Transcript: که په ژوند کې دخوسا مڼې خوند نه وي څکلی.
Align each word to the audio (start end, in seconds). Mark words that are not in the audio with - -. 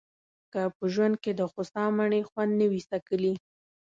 که 0.51 0.61
په 0.77 0.83
ژوند 0.93 1.15
کې 1.23 1.31
دخوسا 1.41 1.83
مڼې 1.97 2.21
خوند 2.29 2.51
نه 2.59 2.65
وي 2.71 2.81
څکلی. 2.89 3.33